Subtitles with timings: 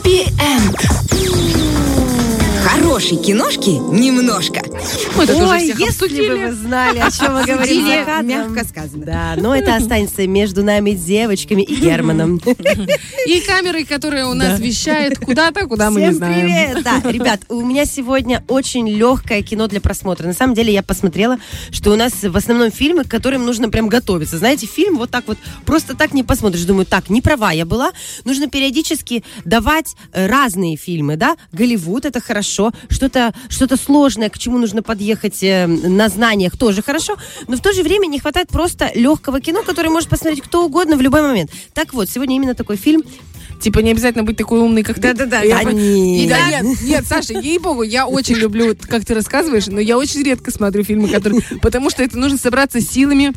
[0.00, 0.33] 比。
[3.04, 4.62] Хорошей киношки немножко.
[5.14, 8.04] Мы тут уже Ой, всех если бы вы знали, о чем мы говорим Обсудили, за
[8.06, 8.26] кадром.
[8.26, 9.04] мягко сказано.
[9.04, 12.40] Да, но это останется между нами девочками и Германом.
[13.26, 16.40] И камерой, которая у нас вещает куда-то, куда мы не Всем знаем.
[16.40, 16.82] привет!
[16.82, 20.26] Да, ребят, у меня сегодня очень легкое кино для просмотра.
[20.26, 21.36] На самом деле я посмотрела,
[21.72, 24.38] что у нас в основном фильмы, к которым нужно прям готовиться.
[24.38, 26.64] Знаете, фильм вот так вот просто так не посмотришь.
[26.64, 27.92] Думаю, так, не права я была.
[28.24, 31.36] Нужно периодически давать э, разные фильмы, да?
[31.52, 32.72] Голливуд, это хорошо.
[32.94, 37.16] Что-то что сложное, к чему нужно подъехать э, на знаниях, тоже хорошо.
[37.48, 40.96] Но в то же время не хватает просто легкого кино, которое может посмотреть кто угодно
[40.96, 41.50] в любой момент.
[41.72, 43.02] Так вот, сегодня именно такой фильм.
[43.60, 45.14] Типа не обязательно быть такой умный, как ты.
[45.14, 46.28] Да-да-да, Я да нет.
[46.28, 50.50] Да, нет, нет, Саша, ей-богу, я очень люблю, как ты рассказываешь, но я очень редко
[50.50, 51.42] смотрю фильмы, которые...
[51.62, 53.32] Потому что это нужно собраться силами,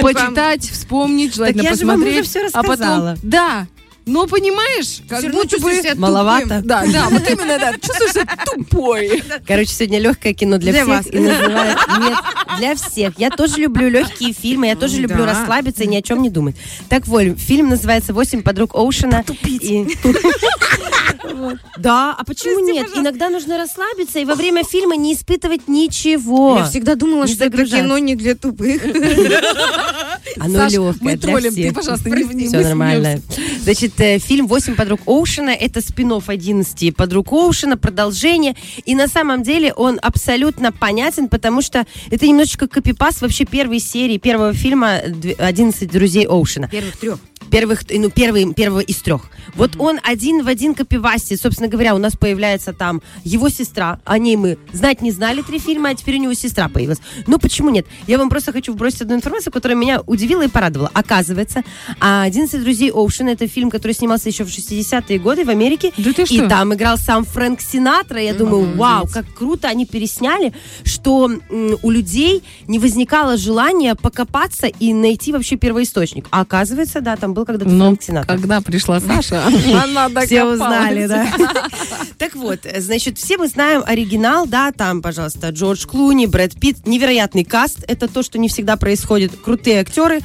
[0.00, 2.20] почитать, вспомнить, желательно Так я же вам посмотреть.
[2.20, 2.70] уже всё а потом...
[2.70, 3.16] рассказала.
[3.22, 3.66] Да,
[4.06, 5.72] но понимаешь, как равно будто бы...
[5.74, 6.60] себя Маловато.
[6.64, 9.22] Да, да, вот именно, да, чувствуешь себя тупой.
[9.46, 10.96] Короче, сегодня легкое кино для, Для всех.
[10.96, 11.06] вас.
[11.06, 11.78] И называют...
[12.00, 12.18] Нет,
[12.58, 13.18] для всех.
[13.18, 16.56] Я тоже люблю легкие фильмы, я тоже люблю расслабиться и ни о чем не думать.
[16.88, 19.24] Так вот, фильм называется «Восемь подруг Оушена».
[19.42, 19.86] И-.
[21.78, 22.88] Да, а почему нет?
[22.94, 26.58] Иногда нужно расслабиться и во время фильма не испытывать ничего.
[26.58, 28.82] Я всегда думала, что это кино не для тупых.
[30.38, 33.20] Оно легкое мы троллим, ты, пожалуйста, не вни- Все нормально.
[33.62, 38.54] Значит, э, фильм «Восемь подруг Оушена»— это спин 11 подруг Оушена, продолжение.
[38.84, 44.18] И на самом деле он абсолютно понятен, потому что это немножечко копипаст вообще первой серии,
[44.18, 46.68] первого фильма «Дв- «11 друзей Оушена».
[46.68, 47.18] Первых трех.
[47.52, 49.28] Первых, ну, первый, первого из трех.
[49.54, 51.36] Вот он один в один копипасте.
[51.36, 54.00] Собственно говоря, у нас появляется там его сестра.
[54.06, 57.00] О ней мы знать не знали три фильма, а теперь у него сестра появилась.
[57.26, 57.86] Ну, почему нет?
[58.06, 60.90] Я вам просто хочу вбросить одну информацию, которая меня удивила и порадовала.
[60.94, 61.62] Оказывается,
[62.00, 65.92] а «11 друзей Оушена» это фильм, который снимался еще в 60-е годы в Америке.
[65.98, 66.48] Да ты И что?
[66.48, 68.18] там играл сам Фрэнк Синатра.
[68.18, 70.54] Я думаю, вау, как круто они пересняли,
[70.84, 71.30] что
[71.82, 76.28] у людей не возникало желания покопаться и найти вообще первоисточник.
[76.30, 78.36] А оказывается, да, там был когда-то Ну, Фрэнк Синатра.
[78.36, 79.44] когда пришла Саша,
[79.82, 81.26] она Все узнали, да.
[82.18, 87.44] Так вот, значит, все мы знаем оригинал, да, там, пожалуйста, Джордж Клуни, Брэд Питт, невероятный
[87.44, 90.20] каст, это то, что не всегда происходит, крутые актеры,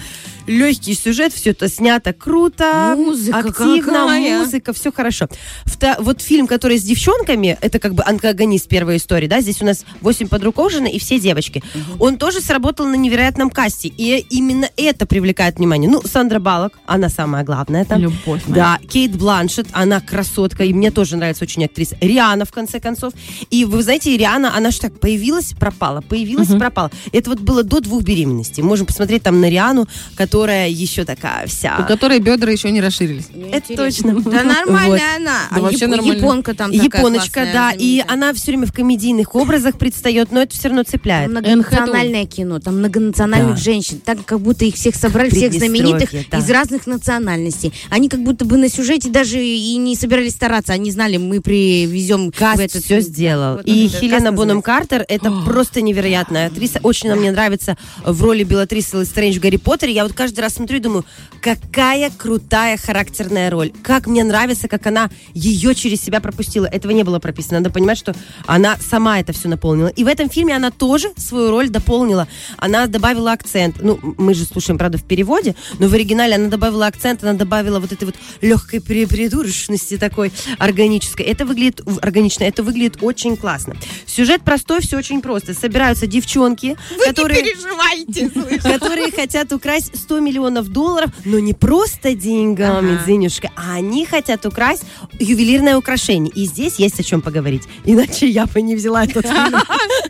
[0.47, 4.39] легкий сюжет, все это снято круто, Музыка активно, какая.
[4.39, 5.27] музыка, все хорошо.
[5.65, 9.65] Вто- вот фильм, который с девчонками, это как бы антагонист первой истории, да, здесь у
[9.65, 11.61] нас 8 подруг Оушена и все девочки.
[11.99, 15.89] Он тоже сработал на невероятном касте, и именно это привлекает внимание.
[15.89, 17.99] Ну, Сандра Балок, она самая главная там.
[18.01, 18.77] Любовь моя.
[18.79, 21.97] Да, Кейт Бланшет, она красотка, и мне тоже нравится очень актриса.
[21.99, 23.13] Риана, в конце концов.
[23.49, 26.91] И вы знаете, Риана, она же так появилась, пропала, появилась, пропала.
[27.11, 28.63] Это вот было до двух беременностей.
[28.63, 31.81] Можем посмотреть там на Риану, которая еще такая У вся...
[31.83, 33.27] которой бедра еще не расширились.
[33.51, 34.21] Это точно.
[34.27, 35.17] Да нормальная Вот.
[35.17, 35.39] она.
[35.51, 36.17] Да А вообще яп- нормально.
[36.17, 40.41] Японка там такая Японочка, классная, да, и она все время в комедийных образах предстает, но
[40.41, 41.31] это все равно цепляет.
[41.33, 43.61] Там многонациональное кино, там многонациональных Да.
[43.61, 44.01] женщин.
[44.03, 46.37] Так как будто их всех собрали, всех знаменитых да.
[46.39, 47.73] из разных национальностей.
[47.89, 50.73] Они как будто бы на сюжете даже и не собирались стараться.
[50.73, 53.57] Они знали, мы привезем в Каст этот все сделал.
[53.57, 54.61] Вот и это Хелена Бонем называется.
[54.67, 56.79] Картер это просто невероятная актриса.
[56.83, 59.93] Очень она мне нравится в роли Белатрисы Стрэндж в Гарри Поттере.
[59.93, 61.05] Я вот каждый раз смотрю и думаю,
[61.41, 63.71] какая крутая характерная роль.
[63.81, 66.65] Как мне нравится, как она ее через себя пропустила.
[66.65, 67.59] Этого не было прописано.
[67.59, 68.13] Надо понимать, что
[68.45, 69.87] она сама это все наполнила.
[69.87, 72.27] И в этом фильме она тоже свою роль дополнила.
[72.57, 73.77] Она добавила акцент.
[73.81, 77.79] Ну, мы же слушаем, правда, в переводе, но в оригинале она добавила акцент, она добавила
[77.79, 81.21] вот этой вот легкой придурочности такой органической.
[81.21, 83.77] Это выглядит органично, это выглядит очень классно.
[84.05, 85.53] Сюжет простой, все очень просто.
[85.53, 93.03] Собираются девчонки, которые переживайте, которые хотят украсть 100 миллионов долларов, но не просто деньгами, Ага.
[93.05, 94.83] Зинюшка, а они хотят украсть
[95.19, 96.31] ювелирное украшение.
[96.33, 97.63] И здесь есть о чем поговорить.
[97.85, 99.53] Иначе я бы не взяла этот фильм.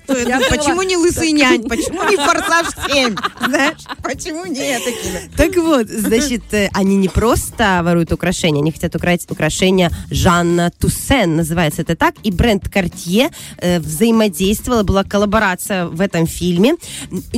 [0.07, 1.63] Почему не лысый нянь?
[1.69, 3.15] Почему не форсаж 7?
[3.45, 5.19] Знаешь, почему не это кино?
[5.35, 11.35] Так вот, значит, э, они не просто воруют украшения, они хотят украсть украшения Жанна Туссен,
[11.35, 16.75] называется это так, и бренд Cartier э, взаимодействовала, была коллаборация в этом фильме.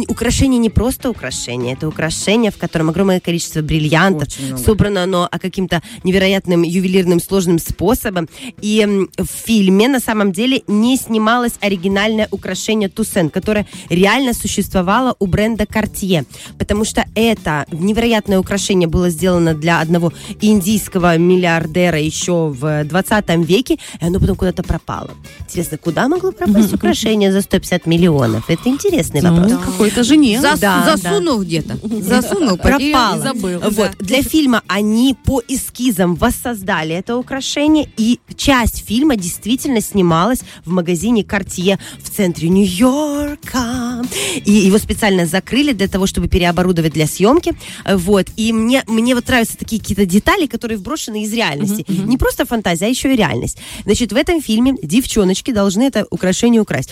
[0.08, 4.64] Украшение не просто украшение, это украшение, в котором огромное количество бриллиантов, Очень много.
[4.64, 8.28] собрано оно а, каким-то невероятным ювелирным сложным способом.
[8.62, 8.86] И
[9.18, 15.64] в фильме на самом деле не снималось оригинальное украшение Туссен, которое реально существовало у бренда
[15.64, 16.26] Cartier.
[16.58, 23.76] Потому что это невероятное украшение было сделано для одного индийского миллиардера еще в 20 веке,
[24.02, 25.12] и оно потом куда-то пропало.
[25.42, 28.50] Интересно, куда могло пропасть украшение за 150 миллионов?
[28.50, 29.52] Это интересный вопрос.
[29.52, 30.40] Ну, какой-то жене.
[30.42, 31.78] Зас- Да, засунул где-то.
[32.02, 33.60] Засунул давно и забыл.
[33.72, 33.92] Вот.
[34.00, 41.22] Для фильма они по эскизам воссоздали это украшение, и часть фильма действительно снималась в магазине
[41.22, 44.04] Cartier в центре Нью-Йорка.
[44.46, 47.54] И его специально закрыли для того, чтобы переоборудовать для съемки.
[47.86, 48.28] Вот.
[48.36, 51.86] И мне, мне вот нравятся такие какие-то детали, которые вброшены из реальности.
[51.88, 53.58] Не просто фантазия, а еще и реальность.
[53.86, 56.90] Значит, в этом фильме девчоночки должны это украшение украсть.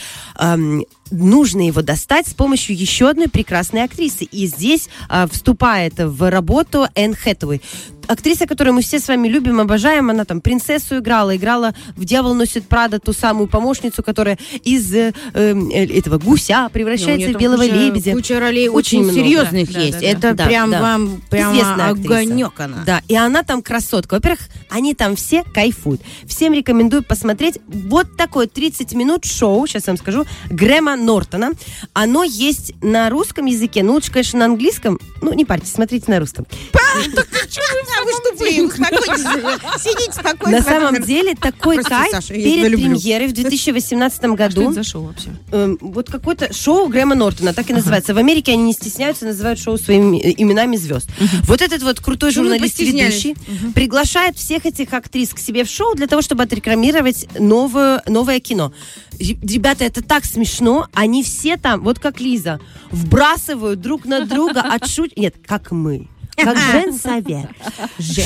[1.12, 4.26] Нужно его достать с помощью еще одной прекрасной актрисы.
[4.26, 7.62] И здесь а, вступает в работу Энн Хэтэуэй.
[8.08, 12.34] Актриса, которую мы все с вами любим, обожаем, она там принцессу играла, играла в «Дьявол
[12.34, 15.54] носит Прада» ту самую помощницу, которая из э, э,
[15.98, 18.12] этого гуся превращается в белого куча, лебедя.
[18.14, 19.20] Куча ролей Очень очень, много.
[19.20, 19.92] серьезных Да, есть.
[19.94, 20.46] да, да, Это да.
[20.46, 22.14] прям Да, вам прямо Известная актриса.
[22.20, 22.84] огонек она.
[22.86, 24.16] Да, и она там красотка.
[24.16, 26.02] Во-первых, они там все кайфуют.
[26.26, 31.52] Всем рекомендую посмотреть вот такое 30 минут шоу, сейчас вам скажу, Грэма Нортона.
[31.94, 35.00] Оно есть на русском языке, ну лучше, конечно, на английском.
[35.22, 36.46] Ну, не парьтесь, смотрите на русском.
[38.00, 38.72] А вы что, блин.
[39.80, 40.60] Сидите спокойно.
[40.60, 44.62] На самом деле такой кайф перед премьерой в 2018 Что году.
[44.64, 45.30] это за шоу вообще?
[45.52, 48.14] Эм, вот какое-то шоу Грэма Нортона, так и называется.
[48.14, 51.10] В Америке они не стесняются, называют шоу своими э, именами звезд.
[51.44, 53.24] Вот этот вот крутой Чего вы журналист постеснялись?
[53.26, 58.40] ведущий приглашает всех этих актрис к себе в шоу для того, чтобы отрекламировать новое, новое
[58.40, 58.72] кино.
[59.20, 60.88] Ре- Ребята, это так смешно.
[60.94, 62.60] Они все там, вот как Лиза,
[62.92, 65.18] вбрасывают друг на друга, отшут...
[65.18, 66.08] Нет, как мы.
[66.38, 67.48] Как женсовет.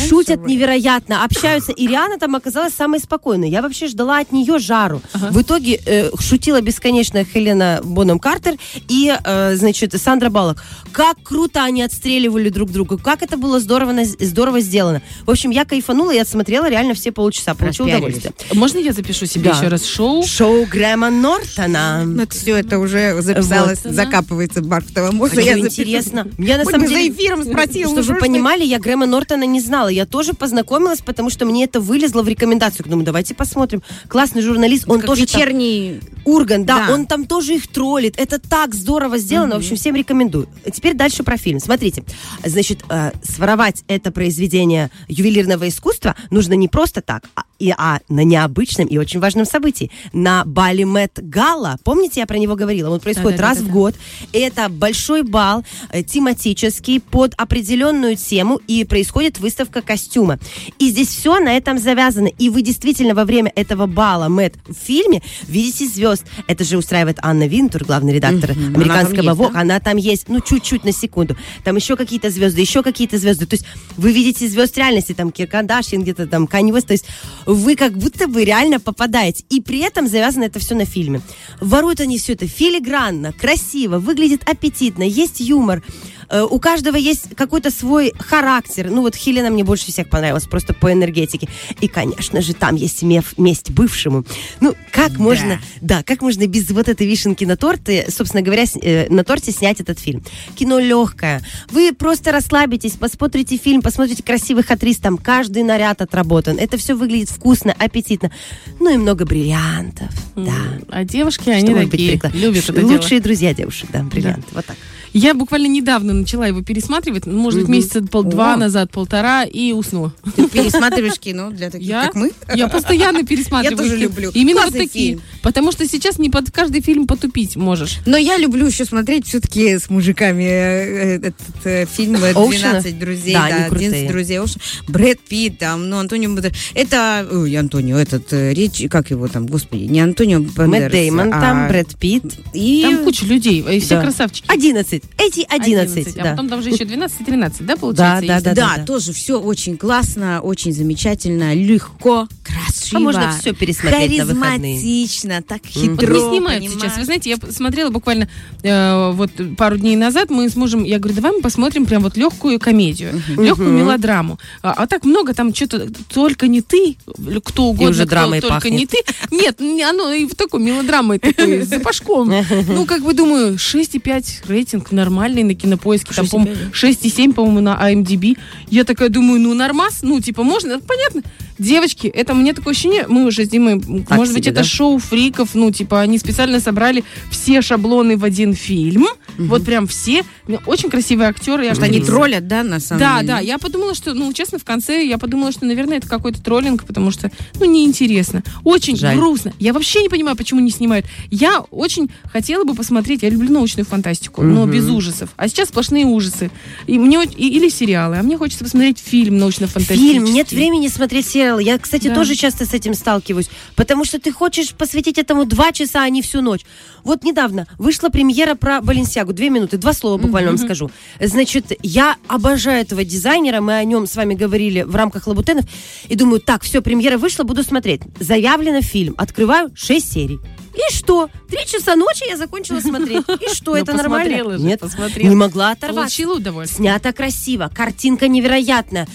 [0.09, 1.71] Шутят невероятно, общаются.
[1.71, 3.49] И Риана там оказалась самой спокойной.
[3.49, 5.01] Я вообще ждала от нее жару.
[5.13, 8.55] В итоге э, шутила бесконечно Хелена Боном Картер
[8.89, 10.63] и, э, значит, Сандра Балок.
[10.91, 12.97] Как круто они отстреливали друг друга.
[12.97, 15.01] Как это было здорово, здорово сделано.
[15.25, 17.55] В общем, я кайфанула, я отсмотрела реально все полчаса.
[17.55, 18.33] Получила удовольствие.
[18.53, 19.57] Можно я запишу себе Да.
[19.57, 20.23] еще раз шоу?
[20.25, 22.03] Шоу Грэма Нортона.
[22.05, 23.93] Ну, это все это уже записалось, Вот.
[23.93, 25.11] закапывается в Бархтово.
[25.11, 25.81] Можно Хочу, я запишу?
[25.81, 26.27] интересно.
[26.37, 27.01] Я на Хоть самом деле...
[27.01, 28.00] за эфиром спросила.
[28.03, 29.87] Чтобы вы понимали, я Грэма Нортона не знала.
[29.87, 32.85] Я тоже познакомилась, потому что мне это вылезло в рекомендацию.
[32.87, 33.81] Думаю, давайте посмотрим.
[34.07, 35.99] Классный журналист, он Как тоже там- вечерний...
[36.23, 36.93] Урган, да, Да.
[36.93, 38.13] он там тоже их троллит.
[38.19, 39.55] Это так здорово сделано.
[39.55, 40.47] В общем, всем рекомендую.
[40.71, 41.59] Теперь дальше про фильм.
[41.59, 42.03] Смотрите,
[42.45, 48.23] значит, э, своровать это произведение ювелирного искусства нужно не просто так, а, и, а на
[48.23, 49.91] необычном и очень важном событии.
[50.13, 51.77] На бале Мэтт Гала.
[51.83, 52.89] Помните, я про него говорила?
[52.89, 53.79] Он происходит раз в Да-да-да-да-да.
[53.79, 53.95] год.
[54.33, 60.39] Это большой бал э, тематический под определенную тему, и происходит выставка костюма.
[60.79, 62.27] И здесь все на этом завязано.
[62.27, 66.23] И вы действительно во время этого бала Мэтт в фильме видите звезд.
[66.47, 68.75] Это же устраивает Анна Винтур, главный редактор Мгм.
[68.75, 69.53] американского Vogue.
[69.53, 69.59] да?
[69.61, 71.37] Она там есть, ну, чуть-чуть на секунду.
[71.63, 73.45] Там еще какие-то звезды, еще какие-то звезды.
[73.45, 73.65] То есть
[73.97, 76.87] вы видите звезд реальности, там Кир Кардашьян, где-то там Канни Уэст.
[76.87, 77.05] То есть
[77.53, 79.43] вы как будто бы реально попадаете.
[79.49, 81.21] И при этом завязано это все на фильме.
[81.59, 85.83] Воруют они все это филигранно, красиво, выглядит аппетитно, есть юмор.
[86.31, 88.89] Э, У каждого есть какой-то свой характер.
[88.89, 91.47] Ну вот Хелена мне больше всех понравилась, просто по энергетике.
[91.81, 94.23] И, конечно же, там есть меф- месть бывшему.
[94.61, 98.77] Ну, как можно, да, как можно без вот этой вишенки на торте, собственно говоря, с-
[98.81, 100.23] э, на торте снять этот фильм?
[100.55, 101.41] Кино легкое.
[101.69, 106.57] Вы просто расслабитесь, посмотрите фильм, посмотрите красивых актрис, там каждый наряд отработан.
[106.57, 108.31] Это все выглядит вкусно, аппетитно.
[108.79, 110.51] Ну и много бриллиантов, да.
[110.89, 112.91] А девушки, Что они такие, любят это дело.
[112.97, 114.47] Лучшие друзья девушек, да, бриллианты.
[114.53, 114.77] Вот так.
[115.13, 120.13] Я буквально недавно начала его пересматривать, ну, может быть, месяца пол-два назад, полтора, и уснула.
[120.35, 122.31] Ты пересматриваешь кино для таких, Я, как мы?
[122.55, 123.77] я постоянно пересматриваю.
[123.85, 124.31] Я тоже люблю.
[124.33, 124.87] Именно вот такие.
[125.15, 125.21] фильм.
[125.41, 127.99] Потому что сейчас не под каждый фильм потупить можешь.
[128.05, 132.77] Но я люблю еще смотреть все-таки с мужиками э, этот э, фильм э, Оушена?
[132.79, 133.33] «12 друзей».
[133.33, 133.87] Да, Да, крутые.
[133.89, 134.61] 11 друзей Оушена.
[134.87, 136.55] Брэд Питт, там, ну, Антонио Бандерас.
[136.73, 140.83] Это, ой, Антонио, этот, э, речь, как его там, господи, не Антонио Бандерас.
[140.83, 142.23] Мэтт Деймон там, а- Брэд Питт.
[142.53, 142.81] И...
[142.83, 144.03] Там куча людей, и все Да.
[144.03, 144.45] красавчики.
[144.47, 145.00] 11.
[145.17, 146.31] Эти 11, 11, А да.
[146.31, 148.25] потом там же еще 12 и 13, да, получается?
[148.27, 148.45] Да, есть?
[148.45, 148.85] да, Да, да.
[148.85, 152.97] тоже все очень классно, очень замечательно, легко, красиво.
[152.97, 154.75] А можно все пересмотреть на выходные.
[154.79, 155.89] Харизматично, так Мгм.
[155.91, 156.13] Вот хитро.
[156.13, 156.81] не снимают понимаешь?
[156.81, 156.97] сейчас.
[156.97, 158.27] Вы знаете, я смотрела буквально
[158.63, 162.17] э, вот пару дней назад, мы с мужем, я говорю, давай мы посмотрим прям вот
[162.17, 163.77] легкую комедию, легкую Мгм.
[163.77, 164.39] мелодраму.
[164.63, 166.97] А, а так много там что-то, только не ты,
[167.43, 168.73] кто угодно, уже кто только пахнет.
[168.73, 168.97] не ты.
[169.29, 172.31] Нет, не- оно и в такой мелодрамой такой, с запашком.
[172.67, 177.91] Ну, как бы думаю, 6,5 рейтинг нормальный на кинопоиске, там, 6,5, по-моему, 6,7, по-моему, на
[177.91, 178.37] IMDb.
[178.69, 181.23] Я такая думаю, ну, нормас, ну, типа, можно, понятно.
[181.57, 184.67] Девочки, это мне такое ощущение, мы уже с Димой, Так может быть, себе, это да?
[184.67, 189.07] шоу фриков, ну, типа, они специально собрали все шаблоны в один фильм,
[189.37, 190.23] Вот прям все.
[190.65, 191.67] Очень красивые актеры.
[191.67, 193.27] и Что они троллят, да, на самом Да, деле?
[193.27, 196.85] да, я подумала, что, ну, честно, в конце я подумала, что, наверное, это какой-то троллинг,
[196.85, 198.43] потому что, ну, неинтересно.
[198.63, 199.15] Очень Жаль.
[199.17, 199.53] грустно.
[199.59, 201.05] Я вообще не понимаю, почему не снимают.
[201.29, 205.29] Я очень хотела бы посмотреть, я люблю научную фантастику, но без ужасов.
[205.37, 206.51] А сейчас сплошные ужасы.
[206.87, 208.17] И мне, и- или сериалы.
[208.17, 210.13] А мне хочется посмотреть фильм научно-фантастический.
[210.13, 211.63] Фильм, нет времени смотреть сериалы.
[211.63, 212.15] Я, кстати, Да.
[212.15, 216.21] тоже часто с этим сталкиваюсь, потому что ты хочешь посвятить этому два часа, а не
[216.21, 216.61] всю ночь.
[217.03, 218.81] Вот недавно вышла премьера про
[219.21, 219.33] Баленсиагу.
[219.33, 220.89] Две минуты, два слова буквально вам скажу.
[221.19, 225.65] Значит, я обожаю этого дизайнера, мы о нем с вами говорили в рамках Лабутенов,
[226.07, 228.01] и думаю, так, все, премьера вышла, буду смотреть.
[228.19, 230.39] Заявлено фильм, открываю 6 серий.
[230.73, 231.29] И что?
[231.49, 233.25] Три часа ночи я закончила смотреть.
[233.41, 234.57] И что, Ну, это нормально?
[234.57, 235.29] Нет, посмотрела.
[235.29, 236.01] не могла оторваться.
[236.01, 236.77] Получила удовольствие.
[236.77, 239.07] Снято красиво, картинка невероятная.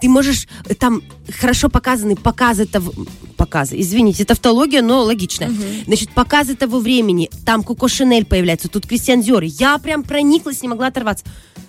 [0.00, 1.02] Ты можешь э, там
[1.38, 2.92] хорошо показаны показы того
[3.36, 3.80] показы.
[3.80, 5.50] Извините, тавтология, но логичная.
[5.86, 7.30] Значит, показы того времени.
[7.46, 9.44] Там Коко Шинель появляется, тут Кристиан Диор.
[9.44, 11.24] Я прям прониклась, не могла оторваться.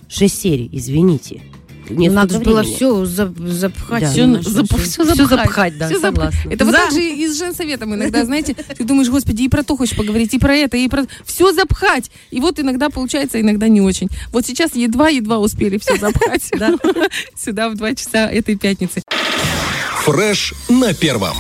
[0.10, 1.42] Шесть серий, извините.
[1.90, 4.02] Нет Надо же было все запхать.
[4.04, 4.12] Да.
[4.12, 5.30] Все, Ну, всё- всё всё запхать.
[5.30, 6.02] запхать, да, запхать.
[6.02, 6.50] согласна.
[6.52, 6.84] Это вот Да.
[6.86, 10.34] так же и с женсоветом иногда, знаете, ты думаешь, господи, и про то хочешь поговорить,
[10.34, 11.06] и про это, и про...
[11.26, 12.12] Все запхать.
[12.32, 14.08] И вот иногда получается, иногда не очень.
[14.32, 16.44] Вот сейчас едва-едва успели все запхать
[17.36, 19.02] сюда в два часа этой пятницы.
[20.04, 21.36] Фреш на первом.